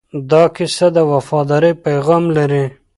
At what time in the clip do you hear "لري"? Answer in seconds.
2.37-2.65